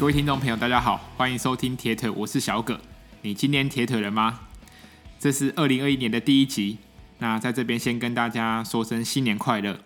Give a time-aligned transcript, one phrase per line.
[0.00, 2.80] 各位听众朋友，大家好，欢迎收听铁腿，我是小葛。
[3.20, 4.40] 你今天铁腿了吗？
[5.18, 6.78] 这是二零二一年的第一集。
[7.18, 9.78] 那在这边先跟大家说声新年快乐。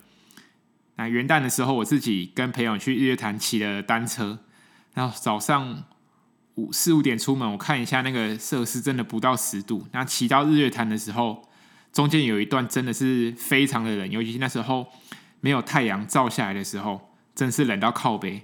[0.95, 4.39] 那元旦的时候，我自己跟朋友去日月潭骑了单车，
[4.93, 5.83] 然后早上
[6.55, 9.89] 五四五点出门，我看一下那个摄氏真的不到十度。
[9.91, 11.49] 那骑到日月潭的时候，
[11.93, 14.87] 中间有一段真的是非常的冷，尤其是那时候
[15.41, 18.43] 没有太阳照下来的时候，真是冷到靠北。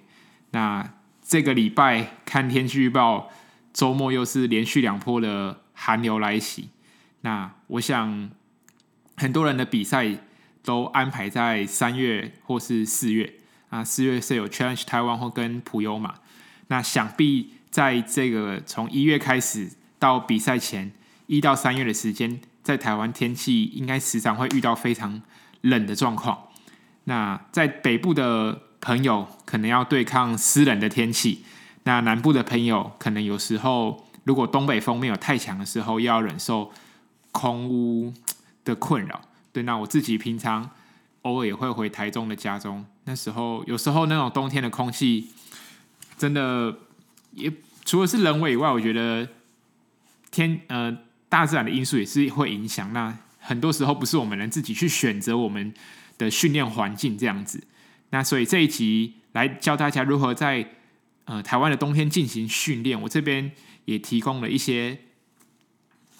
[0.51, 0.95] 那
[1.31, 3.31] 这个礼拜看天气预报，
[3.73, 6.71] 周末又是连续两波的寒流来袭。
[7.21, 8.29] 那我想
[9.17, 10.13] 很多人的比赛
[10.65, 13.35] 都安排在三月或是四月
[13.69, 16.17] 啊，四月是有 Challenge Taiwan 或跟普悠嘛。
[16.67, 20.91] 那想必在这个从一月开始到比赛前
[21.29, 25.23] 一到三月的时间，在台湾天气应该时常会遇到非常
[25.61, 26.49] 冷的状况。
[27.05, 28.63] 那在北部的。
[28.81, 31.45] 朋友可能要对抗湿冷的天气，
[31.85, 36.73] 那南部的朋友可能有时候，如果东北风没有太强的时候，又要忍受
[37.33, 38.13] 空污
[38.65, 39.21] 的困扰。
[39.53, 40.71] 对，那我自己平常
[41.23, 45.29] 偶尔也会回台中的家中，那时候有时候那种冬天的空气，
[46.17, 46.75] 真的
[47.33, 47.53] 也
[47.85, 49.29] 除了是人为以外，我觉得
[50.31, 50.97] 天呃
[51.29, 52.93] 大自然的因素也是会影响。
[52.93, 55.75] 那很多时候不是我们能自己去选择我们
[56.17, 57.63] 的训练环境这样子。
[58.11, 60.69] 那所以这一集来教大家如何在
[61.25, 63.53] 呃台湾的冬天进行训练，我这边
[63.85, 64.99] 也提供了一些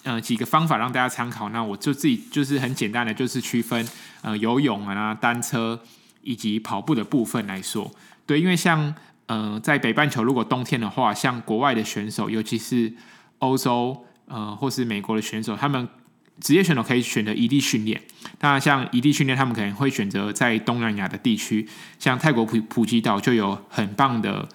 [0.03, 1.49] 呃几个方法让大家参考。
[1.49, 3.87] 那我就自己就是很简单的，就是区分
[4.21, 5.81] 呃游泳啊、单车
[6.21, 7.91] 以及跑步的部分来说。
[8.25, 8.95] 对，因为像
[9.27, 12.93] 呃在北半球，如果冬天的话，像国外的选手，尤其是
[13.39, 15.87] 欧洲呃或是美国的选手，他们。
[16.39, 18.01] 职业选手可以选择移地训练，
[18.39, 21.67] 那像移地训练，他们可能会选择在东南亚的地区，
[21.99, 24.49] 像泰国普普吉岛就有很棒的，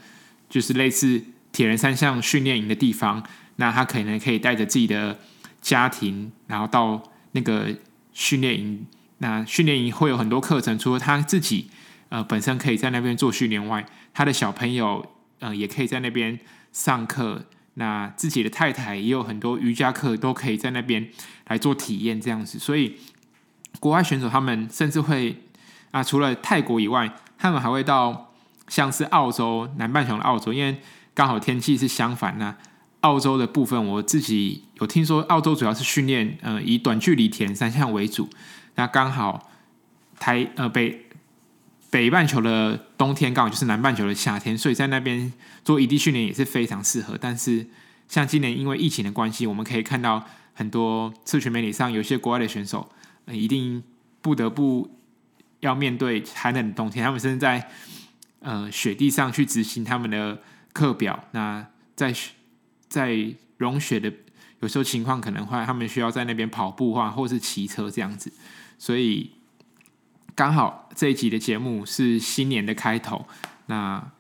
[0.49, 3.23] 就是类似铁人三项训练营的地方。
[3.57, 5.19] 那他可能可以带着自己的
[5.61, 7.03] 家庭，然后到
[7.33, 7.75] 那个
[8.13, 8.87] 训练营。
[9.19, 11.71] 那训练营会有很多课程，除了他自己
[12.09, 15.07] 呃本身可以在那边做训练外，他的小朋友
[15.39, 16.39] 呃也可以在那边
[16.73, 17.47] 上课。
[17.79, 21.09] 那自己的太太也有很多瑜伽课，都可以在那边
[21.49, 22.59] 来做体验这样子。
[22.59, 22.97] 所以
[23.79, 25.45] 国外选手他们甚至会
[25.91, 28.33] 啊，除了泰国以外，他们还会到
[28.69, 30.81] 像是澳洲南半球的澳洲，因为
[31.15, 32.39] 刚好天气是相反。
[32.39, 32.57] 那
[33.01, 38.29] 澳洲的部分，我自己有听说，澳洲主要是训练呃以短距离铁人三项为主。
[38.77, 39.51] 那刚好
[40.19, 41.06] 台呃北。
[41.97, 45.33] 北半球的冬天刚好就是南半球的夏天，所以在那边
[45.65, 47.17] 做异地训练也是非常适合。
[47.19, 47.67] 但是
[48.07, 52.87] 像今年因为疫情的关系，我们可以看到很多社群媒体上有些国外的选手，
[53.29, 53.83] 一定
[54.21, 54.91] 不得不
[55.61, 57.67] 要面对寒冷的冬天，他们甚至在
[58.41, 60.43] 呃雪地上去执行他们的
[60.75, 61.25] 课表。
[61.31, 62.15] 那在
[62.91, 64.13] 在融雪的
[64.61, 68.31] 有时候情况可能会，他们需要在那边跑步或或是骑车这样子，
[68.79, 69.31] 所以。
[70.37, 73.27] 刚好这一集的节目是新年的开头，
[73.69, 74.13] 那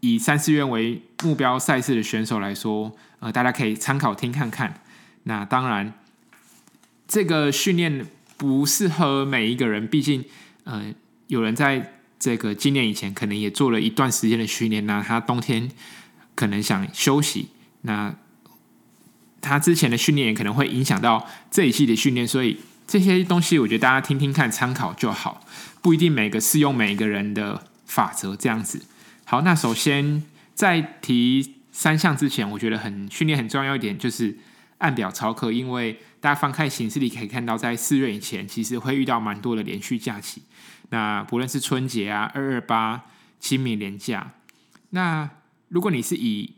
[0.00, 4.82] 以三四月为目标赛事的选手来说，呃，大家可以参考听看看。
[5.22, 5.94] 那当然，
[7.08, 8.06] 这个训练
[8.36, 10.26] 不适合每一个人，毕竟，
[10.64, 10.94] 呃，
[11.28, 15.70] 有人在这个今年以前可能也做了一段时间的训练，那他冬天
[16.34, 17.48] 可能想休息，
[17.80, 18.14] 那
[19.40, 22.58] 他之前的训练也可能会影响到这一季的训练，所以。
[22.86, 25.44] 这些东西，我觉得大家听听看，参考就好，
[25.82, 28.84] 不一定每个适用每个人的法则这样子。
[29.24, 30.22] 好，那首先
[30.54, 34.38] 在提三项之前，我觉得很训练很重要一点就是
[34.78, 40.42] 按表操课，因为大家翻开行事历可以看到，在四月以前，其实会遇到蛮多的连续假期。
[40.90, 43.06] 那不论是春节啊、二二八、
[43.40, 44.34] 清明连假，
[44.90, 45.28] 那
[45.68, 46.54] 如果你是以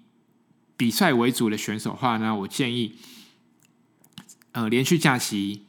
[0.77, 2.97] 比赛为主的选手的话，那我建议，
[4.53, 5.63] 呃，连续假期。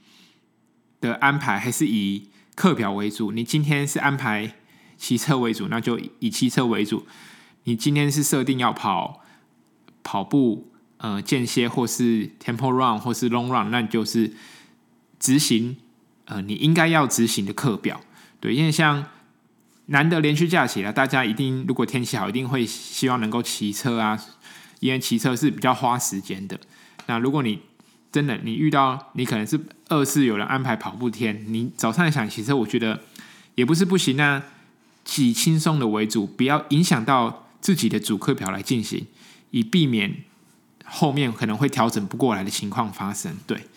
[1.01, 3.31] 的安排还是以课表为主。
[3.31, 4.56] 你今天是安排
[4.98, 7.06] 骑车为主，那就以骑车为主。
[7.63, 9.22] 你今天是设定要跑
[10.04, 14.34] 跑步、呃间歇或是 tempo run 或是 long run，那你就是
[15.19, 15.78] 执行
[16.25, 18.01] 呃你应该要执行的课表。
[18.40, 19.06] 对，因为像
[19.88, 24.19] 难得连续假期了，大家一定如果天气好，一定会希望能够骑车啊，
[24.80, 26.60] 因为骑车是比较花时间的。
[27.07, 27.62] 那如果你
[28.11, 33.01] 真的，你遇到你可能是二是有人安排跑步天，你早上想骑车，我觉得
[33.56, 34.17] 也不是不行。
[34.17, 34.41] 那
[35.17, 39.06] 以轻松的为主，不要影响到自己的主课表来进行，
[39.51, 40.23] 以避免
[40.85, 43.35] 后面可能会调整不过来的情况发生。
[43.45, 43.67] 对，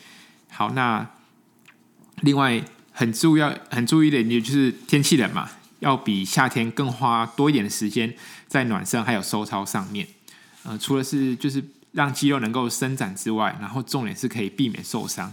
[0.51, 1.07] 好，那
[2.23, 2.63] 另外
[2.93, 5.49] 很重要、很注意的，也就是天气冷嘛。
[5.81, 8.15] 要比夏天更花多一点的时间
[8.47, 10.07] 在暖身还有收操上面。
[10.63, 11.61] 呃，除了是就是
[11.93, 15.33] 让肌肉能够伸展之外，然后重点是可以避免受伤。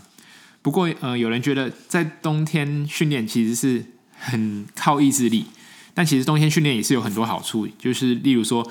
[0.62, 3.84] 不过，呃，有人觉得在冬天训练其实是
[4.18, 5.46] 很靠意志力，
[5.94, 8.70] 但其实冬天训练也是有很多好处，就是例如说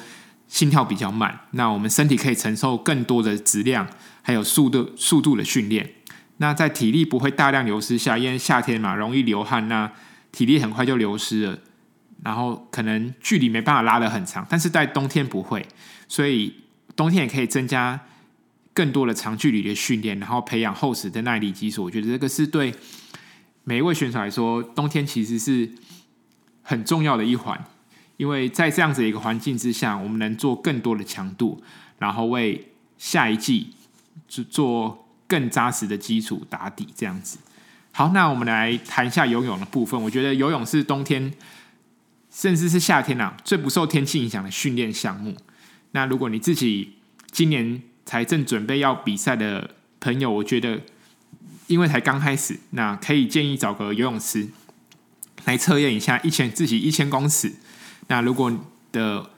[0.49, 3.89] 心跳比较慢，那我们身体可以承受更多的质量，
[4.23, 5.95] 还有速度速度的训练。
[6.37, 9.91] 那在体力不会大量流失下，因为夏天嘛容易流汗，那
[10.31, 11.59] 体力很快就流失了，
[12.23, 15.67] 然后可能距离没办法拉得很长，但是在冬天不会，
[16.07, 16.55] 所以
[16.99, 17.99] 冬天也可以增加。
[18.75, 22.73] 更多的长距离的训练，然后培养厚实的耐力基础，我觉得这个是对
[23.65, 25.69] 每一位选手来说，冬天其实是
[26.63, 27.61] 很重要的一环。
[28.19, 31.61] 因为在这样子的一个环境之下，我们能做更多的强度，
[31.99, 32.69] 然后为
[32.99, 33.75] 下一季
[34.29, 36.87] 做更扎实的基础打底。
[36.95, 37.39] 这样子，
[37.91, 40.01] 好，那我们来谈一下游泳的部分。
[40.01, 41.35] 我觉得游泳是冬天，
[42.31, 45.37] 甚至是夏天啊，最不受天气影响的训练项目。
[45.93, 46.95] 那如果你自己
[47.31, 50.81] 今年，才正准备要比赛的朋友，我觉得
[51.67, 54.49] 因为才刚开始，那可以建议找个游泳池
[55.45, 57.53] 来测验一下一千自己一千公尺。
[58.09, 58.51] 那如果
[58.91, 59.31] 的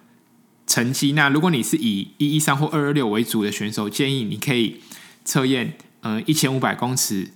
[0.67, 4.81] 成绩，那如果你是以一一三或二二六为主的选手，建议你可以
[5.25, 7.32] 测验呃一千五百公尺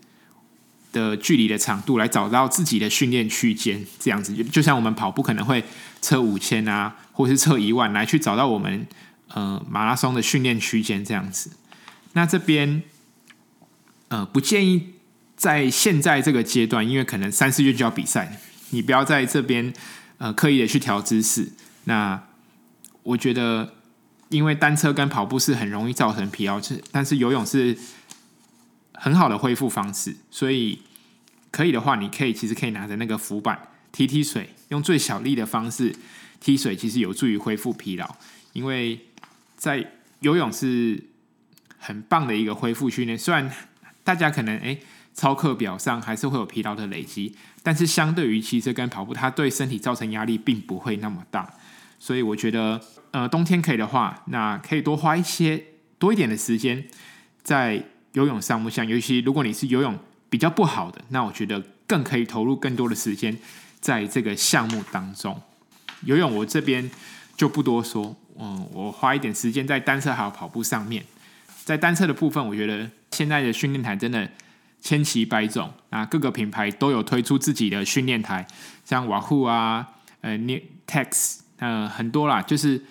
[0.92, 3.84] 的距离的长度，来找到自己的训练区间。
[3.98, 5.64] 这样子就就像我们跑步可能会
[6.00, 8.86] 测五千啊，或是测一万，来去找到我们。
[9.28, 11.50] 呃，马拉松的训练区间这样子，
[12.12, 12.84] 那这边
[14.06, 14.92] 呃不建议
[15.34, 18.38] 在现在这个阶段，因为可能三四月就要比赛，
[18.70, 19.72] 你不要在这边
[20.18, 21.50] 呃刻意的去调姿势。
[21.84, 22.22] 那
[23.02, 23.74] 我觉得，
[24.28, 27.76] 因为单车跟跑步是很容易造成疲劳，是但是游泳是
[28.92, 30.80] 很好的恢复方式，所以
[31.50, 33.58] 可以的话，你可以其实可以拿着那个浮板
[33.90, 35.96] 踢踢水，用最小力的方式
[36.44, 38.06] 踢水，其实有助于恢复疲劳，
[38.52, 39.00] 因为。
[39.56, 41.02] 在游泳是
[41.78, 43.50] 很棒的一个恢复训练，虽然
[44.02, 44.78] 大家可能诶
[45.14, 51.50] 操课表上还是会有疲劳的累积，但是相对于骑车跟跑步，它对身体造成压力并不会那么大，
[51.98, 52.78] 所以我觉得
[53.12, 55.64] 呃冬天可以的话，那可以多花一些
[55.98, 56.84] 多一点的时间
[57.42, 57.82] 在
[58.12, 59.98] 游泳项目上，尤其如果你是游泳
[60.28, 63.34] 比较不好的，那我觉得更可以投入更多的时间
[63.80, 65.40] 在这个项目当中。
[66.02, 66.90] 游泳我这边
[67.36, 68.16] 就不多说。
[68.38, 71.04] 嗯，我花一点时间在单车还有跑步上面。
[71.64, 74.28] 在单车的部分，我觉得现在的训练台真的
[74.80, 78.46] 千奇百种啊，各个品牌都有推出自己的训练台，
[78.84, 79.86] 像瓦护啊、
[80.20, 80.36] 呃、
[80.86, 82.82] Tex 呃很多啦，就是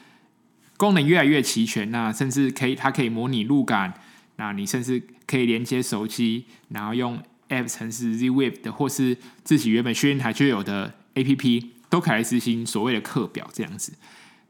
[0.77, 1.91] 功能越来越齐全。
[1.91, 3.93] 那甚至可以，它可以模拟路感，
[4.37, 13.93] 那你甚至可以连接手机，然后用 App 程式 Z-Wave 的，或是自己原本训练台就有的 APP，都可以来执行所谓的课表这样子。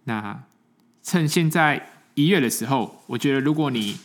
[0.05, 0.45] 那
[1.03, 3.97] 趁现在一月的时候，我觉得如果你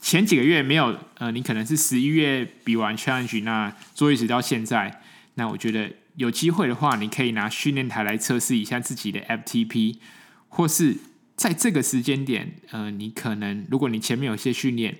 [0.00, 5.02] 前几个月没有，呃，你可能是十一月比完 challenge，那做一直到现在，
[5.34, 9.98] 那我觉得有机会的话，你可以拿训练台来测试一下自己的 FTP，
[10.48, 10.96] 或是
[11.36, 14.96] 在这个时间点，呃，你可能如果你前面有些训练，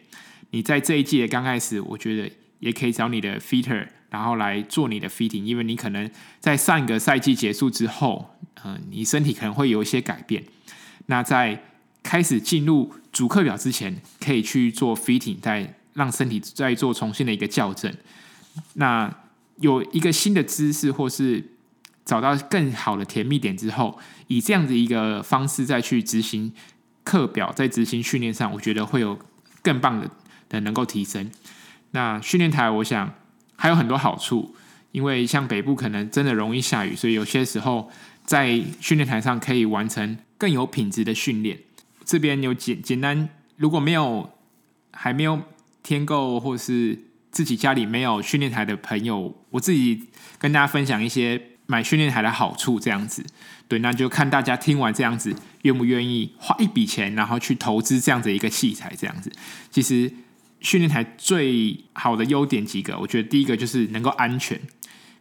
[0.51, 2.31] 你在这一季的刚开始，我觉得
[2.61, 6.11] 也可以找你的 fitter，然后来做你的 fitting，因为你可能
[6.41, 10.45] 在上一个赛季结束之后，呃，你身体可能会有一些改变。
[11.07, 11.63] 那在
[12.03, 17.93] 开始进入主课表之前，可以去做 fitting，再让身体再做重新的一个校正。
[18.75, 19.13] 那
[19.57, 21.45] 有一个新的姿势，或是
[22.05, 26.53] 找到更好的甜蜜点之后，以这样的一个方式再去执行
[27.05, 29.19] 课表，在执行训练上，我觉得会有
[29.63, 30.11] 更棒的
[30.49, 31.31] 的能够提升。
[31.91, 33.15] 那训练台，我想
[33.57, 34.55] 还有很多好处，
[34.93, 37.91] 因为像北部可能真的容易下雨，所以有些时候
[38.25, 40.19] 在训练台上可以完成。
[40.41, 41.59] 更有品质的训练，
[42.05, 44.31] 这边有简简单，如果没有
[44.93, 45.43] 还没有
[45.83, 46.97] 添购，或是
[47.33, 50.05] 自己家里没有训练台的朋友，我自己
[50.39, 53.27] 跟大家分享一些买训练台的好处，这样子，
[53.67, 59.33] 对，那就看大家听完这样子，愿不愿意花一笔钱，然后去投资这样子一个器材，这样子。
[59.73, 60.09] 其实
[60.61, 64.61] 训练台最好的优点几个，我觉得第一个就是能够安全，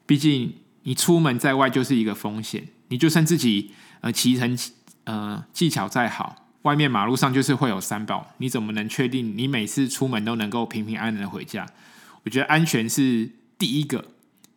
[0.05, 0.53] 毕竟
[0.83, 4.57] 你出门在外就是一个风险，你就算自己呃骑乘。
[5.09, 11.65] 呃，技巧再好，外面马路上就是会有三宝，你怎么能确定你每次出门都能够平平安安的回家？
[12.25, 14.03] 我觉得安全是第一个。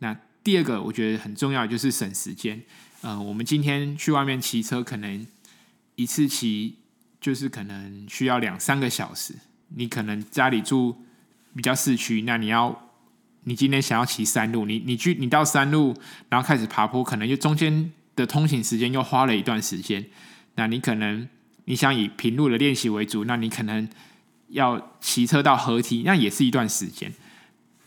[0.01, 2.61] 那第二个，我觉得很重要，就是省时间。
[3.03, 5.25] 呃，我们今天去外面骑车，可能
[5.95, 6.79] 一次骑
[7.21, 9.37] 就是可能需要两三个小时。
[9.75, 10.97] 你可能家里住
[11.55, 12.89] 比较市区，那你要
[13.45, 15.95] 你今天想要骑山路，你你去你到山路，
[16.29, 20.05] 然后开始爬坡，可能就中间的通勤时间又花了一段时间。
[20.57, 21.29] 那你可能
[21.65, 23.89] 你想以平路的练习为主，那你可能
[24.49, 27.13] 要骑车到合体，那也是一段时间。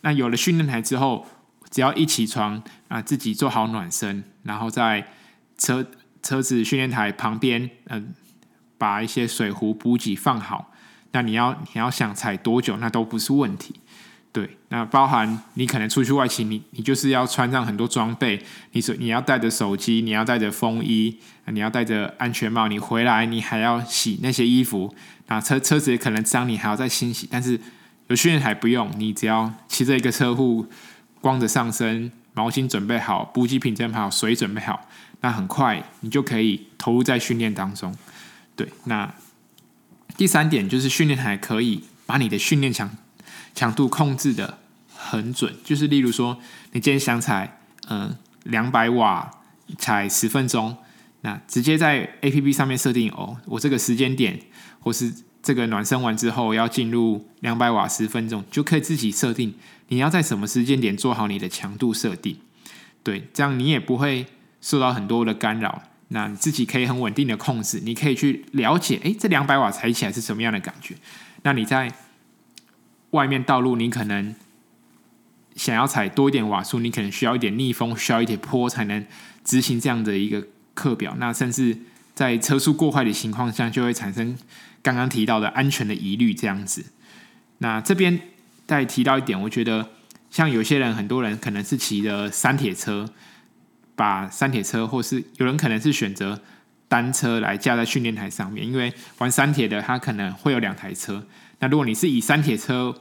[0.02, 1.26] 那有了训练台之后，
[1.70, 5.08] 只要一起床啊，自己做好暖身，然后在
[5.58, 5.86] 车
[6.22, 8.14] 车子训练台旁边，嗯、
[8.78, 10.73] 把一些水壶补给放好。
[11.14, 13.74] 那你要你要想踩多久，那都不是问题。
[14.32, 24.92] 对，那包含你可能出去外勤，你你就是要穿上很多装备，你说你要带着手机，你要带着风衣，你要戴着安全帽，你回来你还要洗那些衣服，
[25.28, 27.30] 那车车子也可能脏，你还要再清洗。
[27.30, 27.60] 但是
[28.08, 30.66] 有训练还不用，你只要骑着一个车护，
[31.22, 34.88] 光着上身，毛巾准备好，补给品准备好，水准备好，
[35.22, 37.96] 那很快你就可以投入在训练当中。
[38.56, 39.14] 对，那
[40.18, 42.90] 第三点就是训练台可以把你的训练强。
[43.56, 44.58] 强度控制的
[44.96, 46.40] 很准，就是例如说，
[46.72, 49.30] 你今天想踩，嗯，两百瓦
[49.78, 50.76] 踩十分钟，
[51.22, 54.40] 那直接在 APP 上面设定哦，我这个时间点
[54.80, 59.54] 或是这个暖身完之后要进入两百瓦十分钟，就可以自己设定
[59.90, 62.40] 你要在什么时间点做好你的强度设定，
[63.04, 64.26] 对，这样你也不会
[64.62, 70.96] 受到很多的干扰，那你自己可以很稳定的控制，你可以去了解，诶，这两百瓦踩起来是什么样的感觉，
[71.44, 71.92] 那你在。
[73.14, 74.34] 外面道路，你可能
[75.56, 79.06] 想要踩多一点瓦数，你可能需要一点逆风，需要一点坡，才能
[79.44, 80.44] 执行这样的一个
[80.74, 81.14] 课表。
[81.20, 81.78] 那甚至
[82.16, 84.36] 在车速过快的情况下，就会产生
[84.82, 86.34] 刚刚提到的安全的疑虑。
[86.34, 86.84] 这样子，
[87.60, 88.20] 那这边
[88.66, 89.92] 再提到一点，我觉得
[90.32, 93.08] 像有些人，很多人可能是骑的三铁车，
[93.96, 96.42] 把三铁车，或是有人可能是选择
[96.88, 101.26] 单车来架在训练台上面，因为玩三铁的他可能会有两台车。
[101.60, 102.96] 那如果你是以三铁车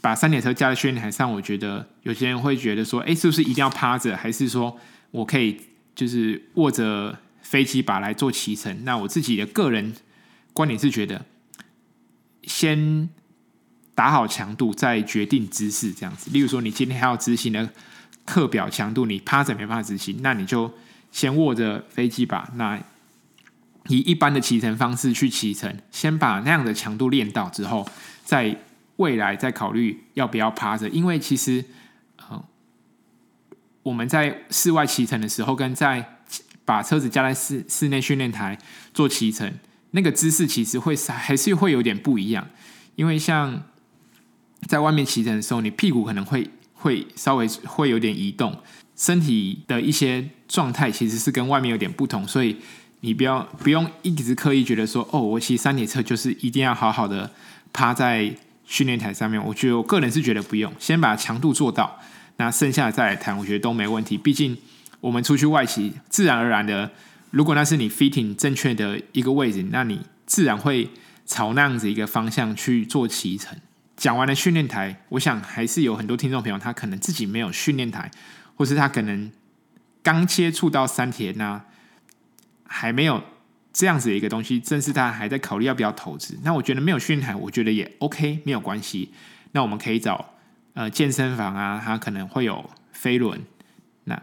[0.00, 4.78] 把三铁车架在训练台上，我觉得有些人会觉得说，哎，是不是一定要趴着，还是说
[5.10, 5.60] 我可以
[5.94, 8.84] 就是握着飞机把来做骑乘？
[8.84, 9.94] 那我自己的个人
[10.52, 11.24] 观点是觉得，
[12.42, 13.08] 先
[13.94, 16.30] 打好强度，再决定姿势这样子。
[16.30, 17.70] 例如说，你今天还要执行的
[18.26, 20.70] 课表强度，你趴着没办法执行，那你就
[21.10, 22.78] 先握着飞机吧那。
[23.88, 27.88] 以一般的骑乘方式去骑乘，先把那样的强度练到之后，
[28.24, 28.58] 在
[28.96, 30.88] 未来再考虑要不要趴着。
[30.88, 31.64] 因为其实，
[32.16, 32.44] 呃，
[33.84, 36.18] 我们在室外骑乘的时候，跟在
[36.64, 38.58] 把车子架在室室内训练台
[38.92, 39.54] 做骑乘，
[39.92, 42.44] 那个姿势其实会还是会有点不一样。
[42.96, 43.62] 因为像
[44.66, 48.56] 在外面骑乘的时候，你屁股可能会会稍微会有点移动，
[48.94, 52.56] 身体的一些状态其实是跟外面有点不同，所以。
[53.00, 57.30] 你不要不用一直刻意觉得说哦，我骑山铁车就是一定要好好的
[57.72, 59.40] 趴在训练台上面。
[59.44, 62.00] 我觉得我个人是觉得不用，先把强度做到，
[62.38, 64.16] 那剩下的再来谈，我觉得都没问题。
[64.16, 64.56] 毕竟
[65.00, 66.90] 我们出去外骑，自然而然的，
[67.30, 70.88] 如果那是你 fitting 正确的一个位置，那你自然会
[71.26, 73.56] 朝那样子一个方向去做骑乘。
[73.96, 78.10] 讲完了训练台，我想还是有很多听众朋友他可能自己没有训练台，
[78.54, 79.32] 或是他可能
[80.02, 81.64] 刚接触到三铁那。
[82.68, 83.22] 还没有
[83.72, 86.36] 这样子的一个东西，正是他还在考虑要不要投资。
[86.42, 89.12] 那我觉得没有训练台，我觉得也 OK，没有关系。
[89.52, 90.32] 那我们可以找
[90.74, 93.40] 呃健身房啊，他可能会有飞轮。
[94.02, 94.20] 那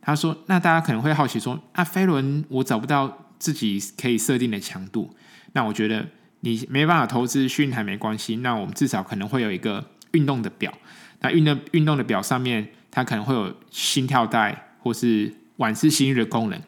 [0.00, 5.12] 他说，那大家可能会好奇说，啊，飞轮我找不到自己可以设定的强度。
[5.54, 6.06] 那我觉得
[6.42, 8.36] 你没办法投资训练台没关系。
[8.36, 10.72] 那我们至少可能会有一个运动的表。
[11.20, 16.60] 那运动运动的表上面，它可能会有心跳带或是晚视心率的功能。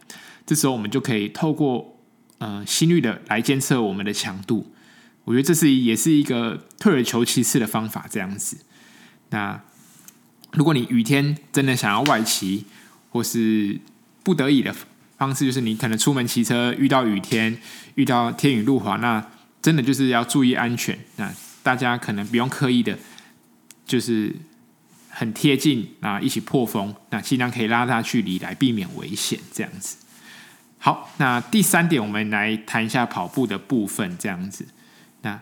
[0.47, 1.99] 这时候我们就可以透过
[2.39, 4.73] 呃心率的来监测我们的强度，
[5.25, 8.59] 我觉得这是也是一个退而求其次的方法，这样子。
[9.31, 9.61] 那
[10.53, 12.67] 如果你雨天真的想要外骑，
[13.11, 13.81] 或是
[14.23, 14.73] 不得已的
[15.17, 17.59] 方式，就是你可能出门骑车遇到雨天，
[17.97, 19.27] 遇到天雨路滑，那
[19.65, 20.99] 真的就是要注意安全。
[21.17, 22.99] 那大家可能不用刻意的，
[23.87, 24.37] 就是
[25.09, 29.97] 很贴近啊，一起破风，那尽量可以拉大距离来避免危险，这样子。
[30.77, 34.67] 好，那第三点，我们来谈一下跑步的部分，这样子。
[35.23, 35.41] 那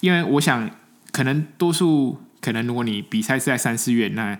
[0.00, 0.70] 因为我想，
[1.10, 4.38] 可能多数可能，如果你比赛是在三四月，那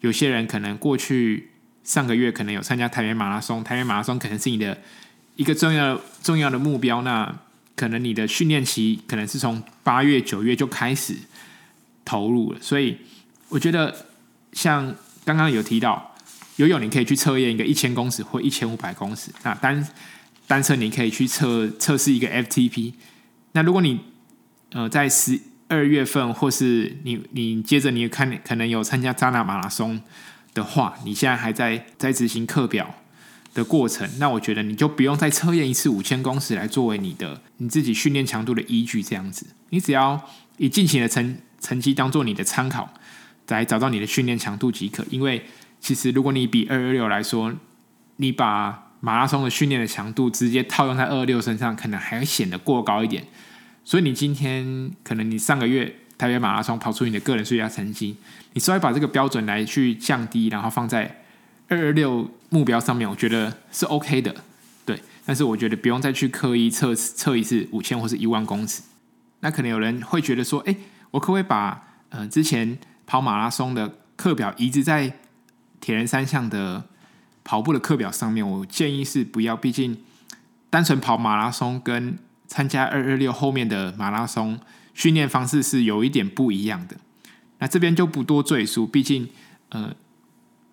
[0.00, 1.50] 有些人可能过去
[1.84, 4.76] 上个月可能有参加台北马拉松，台北马拉松可能是你的
[5.36, 7.02] 一个重要重要的目标。
[7.02, 7.32] 那
[7.76, 11.16] 可能你的训练期可能是从八月九月就开始
[12.04, 12.98] 投入了，所以
[13.48, 14.06] 我觉得
[14.52, 16.08] 像刚刚有提到。
[16.56, 19.88] 游泳你可以去测验一个一千公尺或一千五百公尺，那单
[20.46, 22.92] 单车你可以去测测试一个 FTP。
[23.52, 23.98] 那如果你
[24.72, 29.98] 呃在十二月份或是你你接着你看可能有参加扎拿马拉松
[30.52, 32.94] 的话，你现在还在在执行课表，
[33.54, 39.02] 的过程，那我觉得你就不用再测验一次五千公尺来作为你的你自己训练强度的依据。
[39.02, 40.20] 这样子，你只要
[40.56, 42.92] 以近期的成成绩当做你的参考，
[43.48, 45.04] 来找到你的训练强度即可。
[45.10, 45.44] 因为
[45.80, 47.52] 其实如果你比二二六来说，
[48.16, 53.24] 你把马拉松的训练的强度直接套用在二二六身上，可能还显得过高一点。
[53.84, 58.16] 所以你今天可能你上个月台北马拉松跑出你的个人最佳成绩，
[58.52, 61.22] 你稍微把这个标准来去降低，然后放在
[61.68, 64.34] 二二六目标上面，我觉得是 OK 的，
[64.84, 65.02] 对。
[65.24, 68.82] 但是我觉得不用再去刻意测测一次五千或是一万公尺。
[69.40, 70.76] 那可能有人会觉得说，哎，
[71.12, 75.18] 我可不可以把呃之前跑马拉松的课表移植在
[75.80, 76.84] 铁人三项的
[77.42, 78.48] 跑步的课表上面？
[78.48, 79.96] 我建议是不要，毕竟
[80.68, 84.60] 单纯跑马拉松跟参加二二六后面的马拉松
[84.92, 86.96] 训练方式是有一点不一样的。
[87.60, 89.28] 那这边就不多赘述，毕竟
[89.68, 89.94] 呃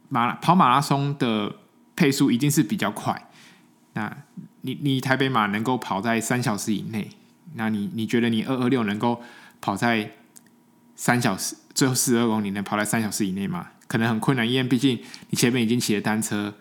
[0.09, 1.55] 马跑马拉松的
[1.99, 3.27] 配速一定是比较快。
[3.91, 4.15] 那
[4.61, 7.09] 你你台北马能够跑在三小时以内，
[7.55, 9.21] 那你你觉得你二二六能够
[9.59, 10.11] 跑在
[10.95, 13.67] 三小时最后四十二公里能跑在三小时以内吗？
[13.89, 14.97] 可能很困难，因为毕竟
[15.29, 16.53] 你前面已经骑了单车，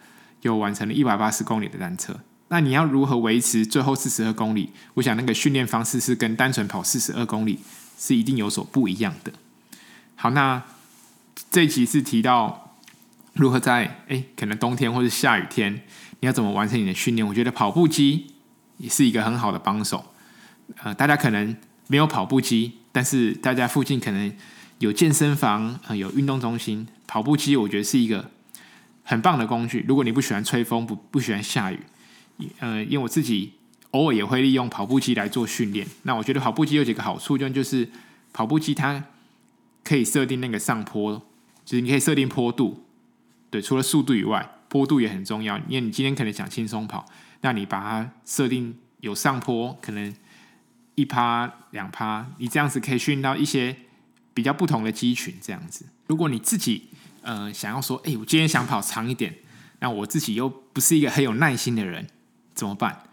[0.42, 2.18] 又完成了一百八十公里的单车。
[2.49, 4.73] 那你要如何维持最后四十二公里？
[4.95, 7.61] 我想那个训练方式是跟单纯跑四十二公里
[7.97, 9.33] 是一定有所不一样的。
[10.16, 10.64] 好，那
[11.49, 12.67] 这一集是提到
[13.38, 15.73] 如何在诶可能冬天或者下雨天，
[16.21, 17.26] 你要怎么完成你的训练？
[17.26, 18.26] 我觉得跑步机
[18.78, 20.04] 也是一个很好的帮手。
[20.83, 24.33] 呃，大家可能没有跑步机，但是大家附近可能
[24.80, 28.28] 有健身房，呃，有运动中心，跑步机我觉得是一个
[29.04, 29.85] 很棒的工具。
[29.87, 31.78] 如果你不喜欢吹风，不不喜欢下雨。
[32.59, 33.52] 呃，因为我自己
[33.92, 35.87] 偶尔也会利用跑步机来做训练。
[36.02, 37.88] 那我觉得跑步机有几个好处，就就是
[38.33, 39.05] 跑步机它
[39.85, 41.22] 可以设定那个上坡，
[41.64, 42.85] 就是你可以设定坡度。
[43.50, 45.56] 对，除了速度以外，坡度也很重要。
[45.68, 47.06] 因为你今天可能想轻松跑，
[47.40, 50.14] 那你把它设定有上坡，可能
[50.94, 53.74] 一趴两趴，你这样子可以训到一些
[54.34, 55.34] 比较不同的肌群。
[55.40, 56.88] 这样子，如果你自己
[57.22, 59.34] 呃想要说，哎，我今天想跑长一点，
[59.80, 62.06] 那我自己又不是一个很有耐心的人。
[62.54, 63.04] 怎么办？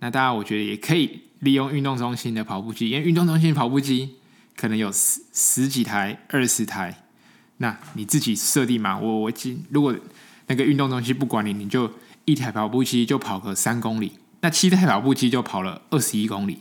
[0.00, 4.16] 那大家我觉得也可以利用运动中心的跑步机，因为运动中心跑步机
[4.56, 7.04] 可能有十十几台、二十台。
[7.62, 8.98] 那你自己设定嘛？
[8.98, 9.94] 我我今如果
[10.46, 11.90] 那个运动中心不管你，你就
[12.24, 16.58] 一台跑步机就跑个三公里，那七台跑步机就跑了二十一公里，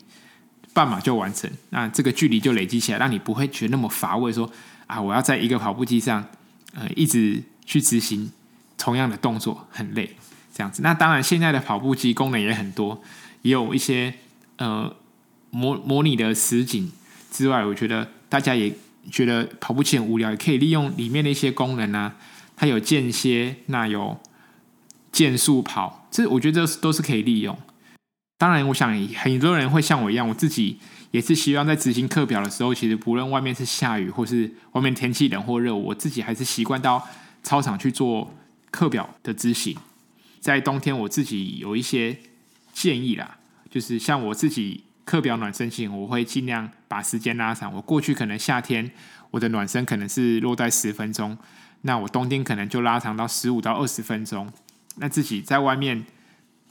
[0.73, 1.49] 半马就完成。
[1.69, 4.45] 那这个距离就累积起来，让你不会觉得那么乏味说。
[4.45, 4.53] 说
[4.87, 6.25] 啊，我要在一个跑步机上，
[6.73, 8.31] 呃，一直去执行
[8.77, 10.15] 同样的动作，很累。
[10.53, 13.01] 这样子，那当然，现在的跑步机功能也很多，
[13.43, 14.13] 也有一些
[14.57, 14.93] 呃
[15.51, 16.91] 模模拟的实景
[17.31, 18.75] 之外，我觉得大家也
[19.11, 22.15] 觉得跑步机很无聊，也可以利用里面的一些功能啊。
[22.55, 24.19] 它有间歇，那有
[25.11, 27.57] 渐速跑，这我觉得这都是可以利用。
[28.37, 30.77] 当然，我想很多人会像我一样，我自己
[31.11, 37.07] 也是希望在执行课表的时候，其实不论外面是下雨或是外面天气冷或热，我自己还是习惯到
[37.43, 38.33] 操场去做
[38.71, 39.75] 课表的执行。
[40.39, 42.17] 在冬天，我自己有一些
[42.73, 43.37] 建议啦，
[43.69, 47.73] 就是像我自己课表暖身型，我会尽量把时间拉长。
[47.73, 48.91] 我过去可能夏天
[49.31, 51.37] 我的暖身可能是落在十分钟，
[51.83, 54.51] 那我冬天可能就拉长到十五到二十分钟。
[54.97, 56.05] 那自己在外面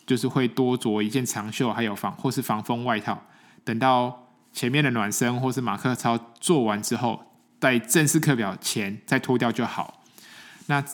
[0.04, 3.26] 就是会多着一件长袖，还有防或是防风外套。
[3.64, 10.02] 等到前面的暖身或是马克操做完之后，在正式课表前再脱掉就好。
[10.66, 10.84] 那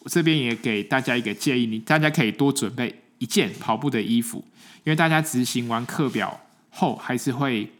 [0.00, 4.44] 我这边也给大家一个建议，你大家可以多准备一件跑步的衣服，
[4.84, 7.72] 因为大家执行完课表后，还是会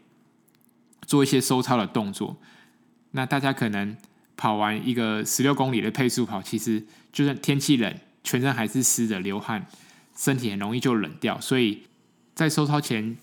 [1.06, 2.36] 做一些收操的动作。
[3.12, 3.96] 那大家可能
[4.36, 9.66] 跑完一个十六公里的配速跑，其实就算天气冷，全身还是湿的，流汗，
[10.16, 11.40] 身体很容易就冷掉。
[11.40, 11.84] 所以
[12.34, 13.16] 在收操前，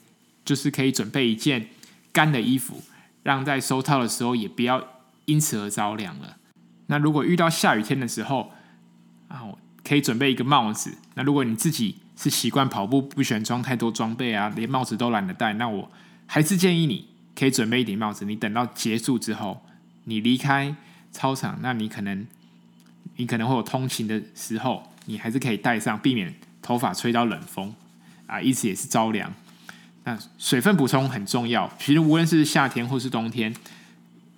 [0.44, 1.68] 就是可以准备一件
[2.12, 2.82] 干的衣服，
[3.24, 4.84] 让在收操的时候也不要
[5.26, 6.38] 因此而着凉了。
[6.88, 8.52] 那如果遇到下雨天的时候，
[9.28, 9.42] 啊，
[9.84, 10.98] 可以准备一个帽子。
[11.14, 15.92] 那如果你自己是习惯跑步，不喜欢装太多装备啊，连帽子都懒得戴，那我
[16.26, 18.26] 还是建议你可以准备一顶帽子。
[18.26, 19.66] 你等到结束之后，
[20.06, 20.76] 你离开
[21.12, 22.26] 操场，那你可能
[23.18, 27.76] 你可能会有通勤的时候，你还是可以戴上，避免头发吹到冷风
[28.28, 29.34] 啊，因此也是着凉。
[30.04, 31.72] 那水分补充很重要。
[31.80, 33.54] 其实无论是夏天或是冬天，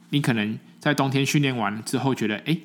[0.09, 2.43] 你可能在冬天训练完之后，觉得哎。
[2.47, 2.61] 诶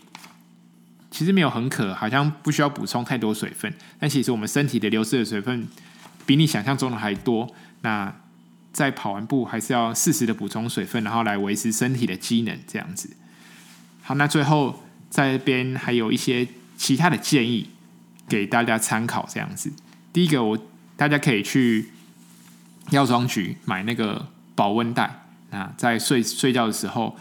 [1.14, 3.70] 其实没有很渴，好像不需要补充太多水分。
[3.98, 5.68] 但其实我们身体的流失的水分
[6.24, 7.46] 比你想象中的还多。
[7.82, 8.10] 那
[8.72, 13.10] 在跑完步还是要适时的补充水分，然后来维持身体的机能，这样子。
[14.02, 17.68] 好，那最后在这边还有一些其他的建议，
[18.28, 19.72] 给大家参考这样子。
[20.12, 20.58] 第一个，我
[20.96, 21.90] 大家可以去
[22.90, 27.16] 药妆局买那个保温袋，那在睡睡觉的时候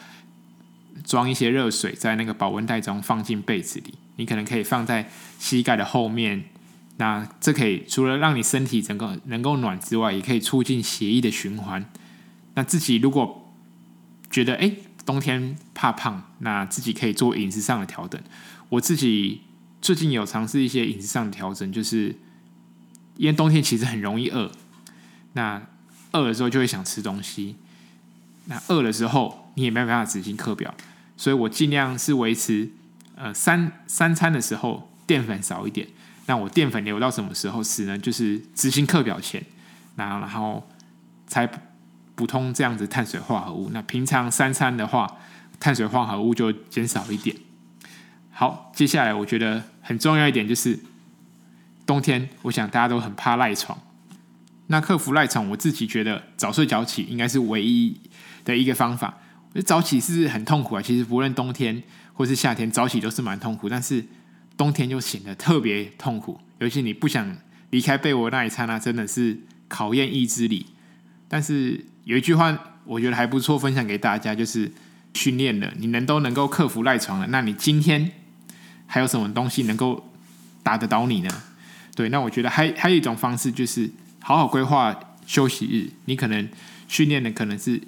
[1.03, 3.93] 装一些热水在那个保温袋中，放进被子里。
[4.17, 5.09] 你可能可以放在
[5.39, 6.43] 膝盖的后面，
[7.01, 11.83] 那这可以除了让你身体整个能够暖之外，也可以促进血液的循环。
[12.53, 13.51] 那自己如果
[14.29, 14.71] 觉得哎
[15.03, 18.21] 冬天怕胖，那自己可以做饮食上的调整。
[18.69, 19.41] 我自己
[19.81, 22.15] 最近有尝试一些饮食上的调整，就是。
[23.17, 24.51] 因为冬天其实很容易饿，
[25.33, 25.61] 那
[26.13, 27.55] 饿的时候就会想吃东西，
[28.45, 30.73] 那饿的时候你也没办法执行课表，
[31.17, 32.71] 所以我尽量是维持
[33.15, 35.87] 呃三三餐的时候淀粉少一点。
[36.31, 37.97] 那我淀粉留到什么时候吃呢？
[37.97, 39.43] 就是执行课表前，
[39.97, 40.65] 然后然后
[41.27, 41.45] 才
[42.15, 43.69] 补充这样子碳水化合物。
[43.73, 45.17] 那平常三餐的话，
[45.59, 47.35] 碳水化合物就减少一点。
[48.31, 50.79] 好，接下来我觉得很重要一点就是。
[51.85, 53.77] 冬天，我想大家都很怕赖床。
[54.67, 57.99] 那克服赖床，我自己觉得早睡早起应该是唯一
[58.45, 59.17] 的一个方法。
[59.65, 63.67] 早起是很痛苦啊，其实不论冬天或是夏天，早起都是蛮痛苦。
[63.67, 64.05] 但是
[64.61, 67.35] 冬天就显得特别痛苦，尤其你不想
[67.71, 69.35] 离开被窝那一刹那，真的是
[69.67, 70.67] 考验意志力。
[71.27, 74.71] 但是有一句话，我觉得还不错，分享给大家，就是
[75.15, 78.11] 训练了，你能都能够克服赖床了，那你今天
[78.85, 80.11] 还有什么东西能够
[80.61, 81.41] 打得倒你呢？
[81.95, 84.95] 对，那我觉得还还有一种方式，就是好好规划
[85.25, 85.89] 休息日。
[86.05, 86.47] 你可能
[86.87, 87.81] 训练的可能是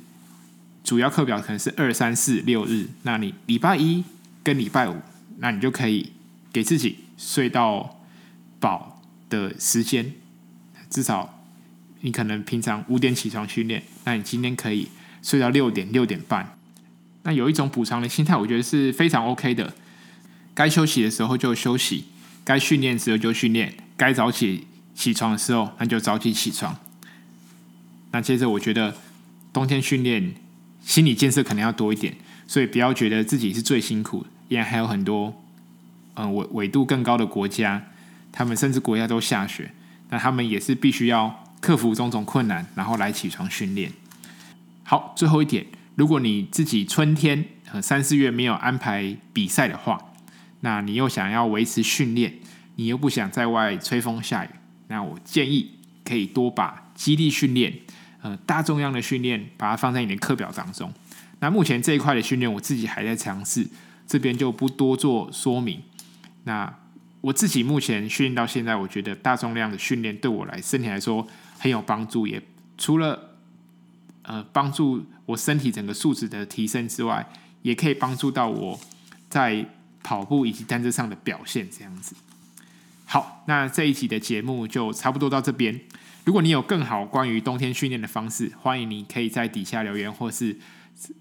[0.84, 2.88] 主要课表，可能是二三四六日。
[3.04, 4.04] 那你礼拜一
[4.42, 4.96] 跟礼拜五，
[5.38, 6.12] 那你就可以
[6.54, 8.00] 给自己睡到
[8.60, 10.13] 饱的时间。
[10.89, 11.44] 至少
[12.02, 14.88] 你可能平常五点起床训练，那你今天可以
[15.22, 16.56] 睡到六点六点半。
[17.24, 19.74] 那有一种补偿的心态，我觉得是非常 OK 的。
[20.54, 22.06] 该休息的时候就休息，
[22.44, 23.74] 该训练时候就训练。
[23.98, 26.78] 该早起起床的时候，那就早起起床。
[28.12, 28.96] 那接着，我觉得
[29.52, 30.36] 冬天训练
[30.84, 35.42] 心理建设可能要多一点，所以不要觉得自己是最辛苦，依然还有很多
[36.15, 37.84] 嗯纬纬度更高的国家，
[38.32, 39.71] 他们甚至国家都下雪，
[40.10, 43.91] 那他们也是必须要克服种种困难，然后来起床训练。
[44.84, 49.99] 好，最后一点，如果你自己春天和三四月没有安排比赛的话，
[50.62, 52.39] 那你又想要维持训练。
[52.76, 54.49] 你又不想在外吹风下雨，
[54.88, 55.69] 那我建议
[56.04, 57.71] 可以多把基地训练、
[58.23, 60.91] 呃大重量的训练，把它放在你的课表当中。
[61.39, 63.67] 那目前这一块的训练，我自己还在尝试，
[64.08, 65.84] 这边就不多做说明。
[66.43, 66.73] 那
[67.21, 71.25] 我自己目前训练到现在，我觉得大重量的训练对我来身体来说
[71.58, 72.41] 很有帮助，也
[72.77, 73.38] 除了
[74.23, 77.25] 呃帮助我身体整个素质的提升之外，
[77.62, 78.79] 也可以帮助到我
[79.29, 79.65] 在
[80.03, 82.13] 跑步以及单车上的表现，这样子。
[83.06, 85.79] 好，那这一集的节目就差不多到这边。
[86.25, 90.58] 如果你有更好关于冬天训练的方式，欢迎你可以在底下留言，或是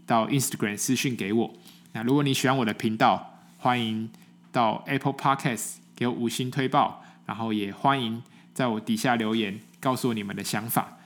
[0.06, 1.54] 到 Instagram 私讯给我。
[1.92, 4.08] 那如果你喜欢我的频道，欢迎
[4.53, 8.23] 到 Apple Podcast 给我五星推爆，然后也欢迎
[8.55, 10.99] 在我底下留言，告诉我你们的想法。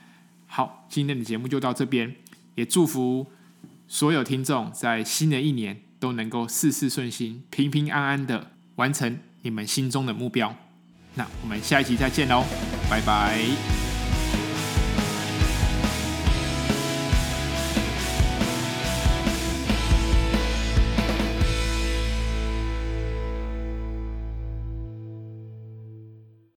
[0.45, 2.15] 好，今天的节目就到这边，
[2.55, 3.27] 也祝福
[3.87, 10.53] 所有听众在新的一年都能够事事顺心，平平安安的完成你们心中的目标。
[11.15, 12.43] 那我们下一集再见喽，
[12.89, 13.86] 拜拜。